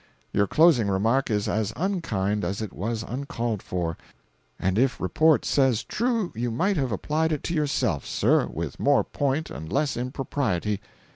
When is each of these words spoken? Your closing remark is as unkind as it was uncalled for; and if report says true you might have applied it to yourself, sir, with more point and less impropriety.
Your 0.33 0.47
closing 0.47 0.87
remark 0.87 1.29
is 1.29 1.47
as 1.47 1.73
unkind 1.75 2.43
as 2.43 2.59
it 2.59 2.73
was 2.73 3.03
uncalled 3.03 3.61
for; 3.61 3.97
and 4.57 4.79
if 4.79 4.99
report 4.99 5.45
says 5.45 5.83
true 5.83 6.33
you 6.35 6.49
might 6.49 6.75
have 6.75 6.91
applied 6.91 7.31
it 7.31 7.43
to 7.43 7.53
yourself, 7.53 8.03
sir, 8.07 8.47
with 8.47 8.79
more 8.79 9.03
point 9.03 9.51
and 9.51 9.71
less 9.71 9.95
impropriety. 9.95 10.81